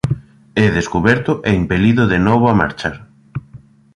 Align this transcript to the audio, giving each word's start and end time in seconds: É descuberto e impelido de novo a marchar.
É 0.65 0.67
descuberto 0.79 1.31
e 1.49 1.51
impelido 1.61 2.03
de 2.13 2.19
novo 2.27 2.45
a 2.49 2.57
marchar. 2.61 2.95